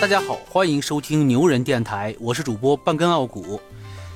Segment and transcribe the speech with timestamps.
[0.00, 3.60] 大家好，欢迎收听牛人电台，我是主播半根傲骨。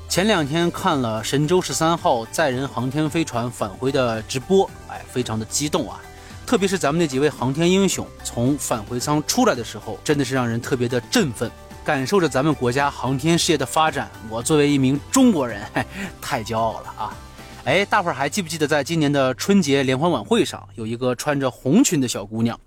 [0.08, 6.00] 前两天看了神舟十三号载人航天飞船返回的直播，哎，非常的激动啊！
[6.46, 11.50] 特别是咱们那几位航天英雄从返回舱出来的时候，真的是让人特别的振奋。
[11.84, 15.84] 感受着咱们国家航天事业的发展，我作为一名中国人，嘿，
[16.22, 17.16] 太骄傲了啊！
[17.64, 22.58] 哎，大伙儿还记不记得，在今年的春节联欢晚会上，有一个穿着红裙的小姑娘。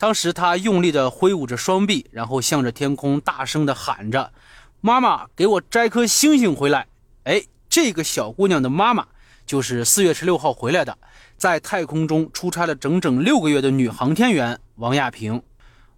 [0.00, 4.32] 当时他用力地挥舞着双臂，然后向着天空大声地喊着
[4.80, 6.86] ：“妈妈，给我摘颗星星回来！”
[7.24, 9.06] 哎，这个小姑娘的妈妈
[9.44, 10.96] 就是四月十六号回来的，
[11.36, 15.42] 在太空中出差了整整六个月的女航天员王亚平。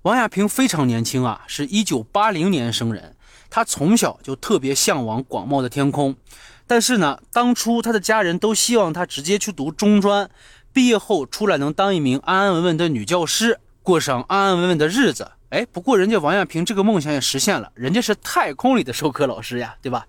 [0.02, 3.14] 王亚平非常年轻啊，是一九八零年生人。
[3.48, 6.16] 她从小就特别向往广袤的天空，
[6.66, 10.28] 但是呢，当初她的家人都希望她直接去读中专，
[10.72, 13.60] 毕业后出来能当一名安安稳稳的女教师。
[13.82, 20.06] 过上安安稳稳的日子，哎，不过人家王亚平这个梦想也实现了，人家是太空里的授课老师呀，对吧？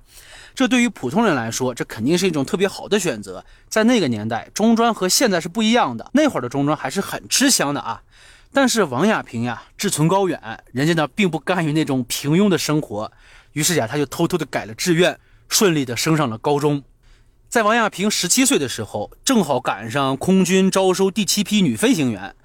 [0.53, 3.43] 这对于普通人来说，这肯定是一种特别好的选择。
[3.67, 8.03] 在那个年代，中专和现在是不一样的，那会儿的中专还是很吃香的啊。
[8.53, 10.39] 但是王亚平呀，志存高远，
[10.71, 13.11] 人家呢并不甘于那种平庸的生活，
[13.53, 15.19] 于是呀，他就偷偷的改了志愿，
[15.49, 16.83] 顺利的升上了高中。
[17.49, 22.35] 在王亚平十七岁的时候，正好赶上空军招收第七批女飞行员。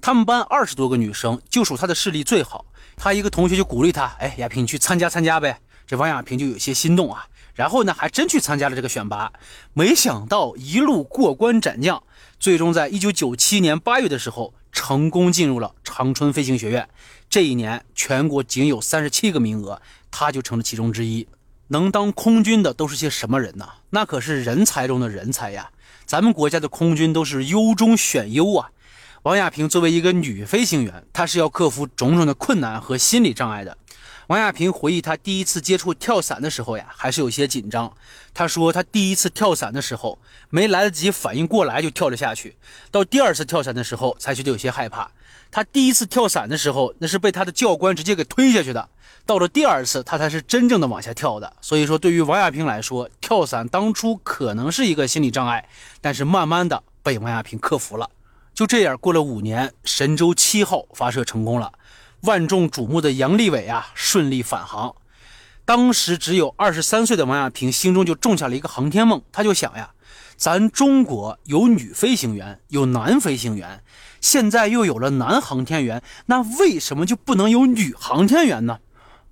[0.00, 2.64] 他们班二十多个女生，就属她的视力最好。
[2.96, 7.26] 她一个同学就鼓励她：“哎，亚平，你去参加参加呗。”这王亚平就有些心动啊。
[7.54, 9.32] 然后呢，还真去参加了这个选拔。
[9.72, 12.02] 没想到一路过关斩将，
[12.38, 16.88] 最终在一九九七年八月的时候，成功进入了长春飞行学院。
[17.28, 21.26] 这一年，全国仅有三十七个名额，他就成了其中之一。
[21.68, 23.68] 能当空军的都是些什么人呢？
[23.90, 25.70] 那可是人才中的人才呀！
[26.06, 28.70] 咱们国家的空军都是优中选优啊。
[29.24, 33.76] 王亚平作为一个女飞行员，她是要克服种种的困难和心理障碍的。
[34.28, 37.92] 王亚平回忆，她第一次接触跳伞的时候呀，还是有些紧张。
[38.32, 40.20] 她说，她第一次跳伞的时候，
[40.50, 42.52] 没来得及反应过来就跳了下去；
[42.92, 45.10] 到第二次跳伞的时候，才觉得有些害怕。
[45.50, 48.88] 她第一次跳伞的时候，那是被她的教官直接给推下去的；
[49.26, 51.56] 到了第二次，她才是真正的往下跳的。
[51.60, 55.68] 所以说，对于王亚平来说，跳伞当初可能是一个心理障碍，
[56.00, 58.08] 但是慢慢的被王亚平克服了。
[58.58, 61.74] 就这样过了五年，神舟七号发射成功了，
[62.22, 64.96] 万众瞩目的杨利伟啊顺利返航。
[65.64, 69.92] 当时只有二十三岁的王亚平心中就种下了一个航天梦，他就想呀，
[70.36, 73.84] 咱中国有女飞行员，有男飞行员，
[74.20, 78.80] 现在又有了男航天员，那为什么就不能有女航天员呢？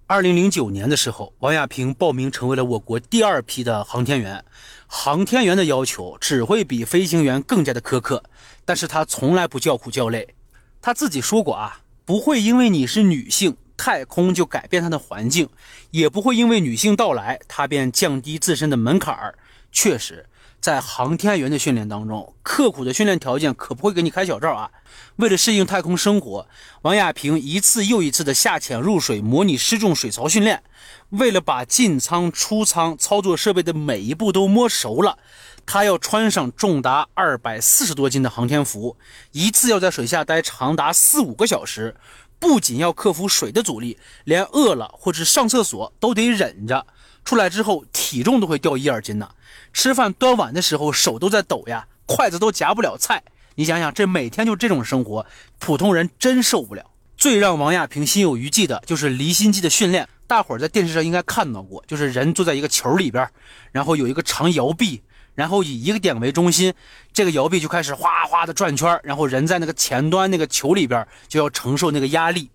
[0.09, 4.44] 二零零九年的时候，王亚平报名成为了我国第二批的航天员。
[4.87, 8.22] 航天员的要求只会比飞行员更加的苛刻，
[8.65, 10.37] 但是他从来不叫苦叫累。
[10.81, 15.49] 他自己说过啊，不会因为你是女性，太空就改变它的环境，
[15.91, 19.37] 也不会因为女性到来，他便降低自身的门槛儿。
[19.72, 20.25] 确实。
[20.61, 24.71] 在航天员的训练当中，刻苦的训练条件可不会给你开小灶啊！
[25.17, 26.49] 为了适应太空生活，
[26.83, 30.65] 王亚平一次又一次的下潜入水，模拟失重水槽训练。
[31.11, 35.19] 为了把进舱、出舱操作设备的每一步都摸熟了，
[35.65, 38.97] 他要穿上重达二百四十多斤的航天服，
[39.31, 41.95] 一次要在水下待长达四五个小时。
[42.39, 46.87] 不仅要克服水的阻力，连饿了或者上厕所都得忍着。
[47.25, 49.31] 出来之后，体重都会掉一二斤呢。
[49.77, 53.23] 吃饭端碗的时候，手都在抖呀，筷子都夹不了菜。
[53.57, 55.27] 你想想，这每天就这种生活，
[55.59, 56.83] 普通人真受不了。
[57.19, 60.09] 最让王亚平心有余悸的就是离心机的训练。
[60.27, 63.29] 大伙儿在电视上应该看到过，就是人坐在一个球里边，
[63.71, 65.03] 然后有一个长摇臂，
[65.35, 66.73] 然后以一个点为中心，
[67.13, 72.49] 这个摇臂就开始哗哗的转圈，然后人在那个前端那个球里边就要承受那个压力。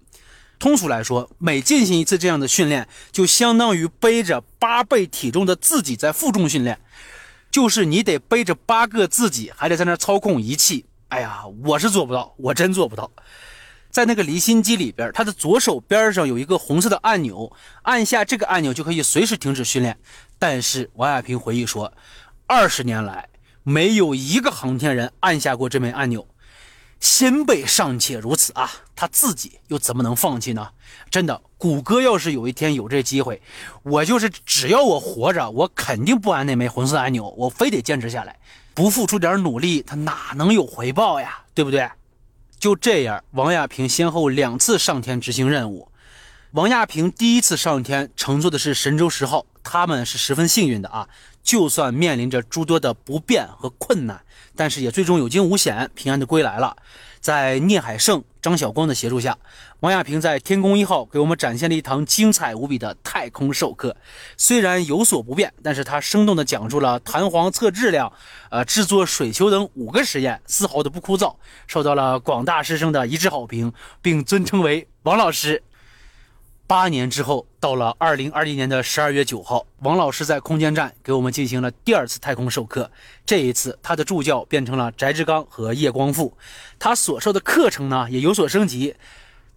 [0.58, 6.80] 通俗来说，每进行一次这样的训练，就相当于背着八倍体重的自己在负重训练，
[7.51, 10.85] 就是你得背着八个自己，还得在那操控仪器。
[11.09, 13.12] 哎呀，我是做不到，我真做不到。
[13.89, 19.99] 在那个离心机里边，他的左手边上有一个红色的按钮，按下这个按钮就可以随时停止训练。
[20.40, 21.91] 但是王亚平回忆说，
[22.47, 23.28] 二十年来
[23.64, 26.26] 没有一个航天人按下过这枚按钮。
[27.02, 30.70] 先辈尚且如此啊，他自己又怎么能放弃呢？
[31.09, 33.42] 真的，谷歌要是有一天有这机会，
[33.82, 38.40] 我就是只要我活着，我肯定不按那枚红色按钮，我非得坚持下来。
[38.74, 41.42] 不付出点努力，他哪能有回报呀？
[41.53, 41.90] 对不对？
[42.59, 45.92] 就这样，王亚平先后两次上天执行任务。
[46.52, 51.09] 王亚平第一次上天乘坐的是神舟十号，他们是十分幸运的啊。
[51.43, 54.23] 就算面临着诸多的不便和困难，
[54.55, 56.76] 但是也最终有惊无险，平安的归来了。
[57.20, 59.38] 在聂海胜、张晓光的协助下，
[59.82, 63.96] 王亚平在天宫一号给我们展现了一堂精彩无比的太空授课。
[64.38, 68.11] 虽然有所不便，但是他生动地讲述了弹簧测质量、
[68.49, 71.35] 呃制作水球等五个实验，丝毫的不枯燥，
[71.67, 73.72] 受到了广大师生的一致好评，
[74.02, 75.61] 并尊称为王老师。
[76.72, 82.90] 八年之后，到了二零二一年的十二月九号，王老师在空间站给我们进行了第二次太空授课。
[83.26, 86.38] 这一次，他的助教变成了翟志刚和叶光富，
[86.79, 88.96] 他所授的课程呢也有所升级。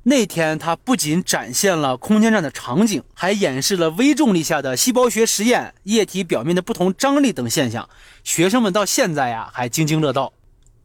[0.02, 7.88] 那天，他不仅展现了空间站的场景，还演示了微重力下的细胞学实验、液体表面的不同张力等现象。
[8.24, 10.32] 学生们到现在呀还津津乐道。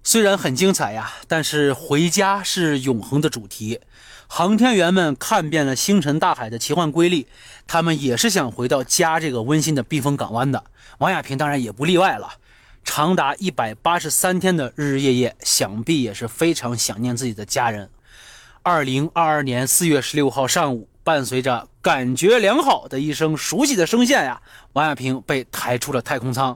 [0.03, 3.79] 虽然很精彩呀，但是回家是永恒的主题。
[4.31, 7.27] 航天员们看遍了星辰大海的奇幻瑰丽，
[7.65, 10.63] 他们也是想回到家这个温馨的避风港湾的。
[10.99, 12.33] 王亚平当然也不例外了，
[12.83, 17.89] 长达一百八十三天的日日夜夜，想必也是非常想念自己的家人。
[18.61, 24.41] 二零二二年四月十六号上午，伴随着感觉良好的一声熟悉的声线呀，
[24.73, 26.55] 王亚平被抬出了太空舱。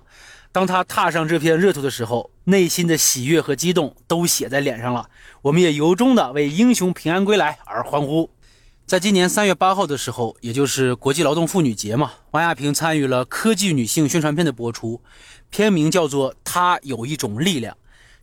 [0.54, 5.10] 当他踏上这片热土的时候，内心的喜悦和激动都写在脸上了。
[5.42, 8.30] 我们也由衷的为英雄平安归来而欢呼。
[8.86, 15.02] 在今年三月八号的时候，也就是国际劳动妇女节嘛，王亚平参与了科技女性宣传片的播出，
[15.50, 17.76] 片名叫做《她有一种力量》，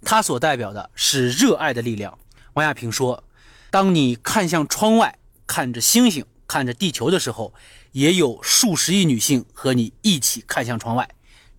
[0.04, 2.16] 她所代表的是热爱的力量。
[2.52, 3.24] 王亚平说
[3.72, 5.18] ：“当你看向窗外，
[5.48, 7.52] 看着星星，看着地球的时候，
[7.90, 11.08] 也有数十亿女性和你一起看向窗外。”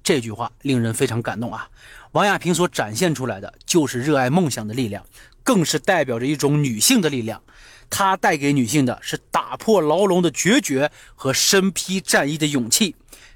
[0.03, 1.69] 这句话令人非常感动啊！
[2.12, 5.06] 王亚平所展现出来的就是热爱梦想的力量，
[5.44, 7.42] 更是代表着一种女性的力量。
[7.89, 12.95] 她带给女性的是打破牢笼的决绝和身披战衣的勇气。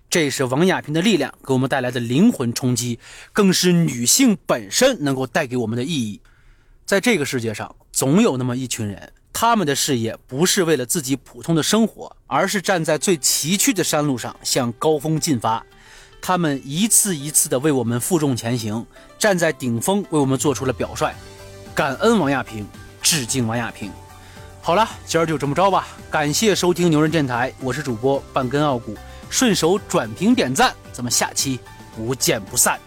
[0.10, 3.00] 这是王亚平的力量给我们带来的灵魂冲击，
[3.34, 6.22] 更是女性本身能够带给我们的意义。
[6.86, 15.66] 在这个世界上，总有那么一群人，他们的事业不是为了自己普通的生活，而是站在最崎岖的山路上向高峰进发。
[16.22, 18.86] 他们一次一次的为我们负重前行，
[19.20, 21.14] 站在顶峰为我们做出了表率。
[21.74, 22.68] 感恩王亚平，
[23.02, 23.92] 致敬王亚平。
[24.62, 25.88] 好了，今儿就这么着吧。
[26.10, 28.96] 感谢收听牛人电台，我是主播半根傲骨，
[29.30, 31.60] 顺手转评点赞，咱们下期
[31.96, 32.80] 不见不散。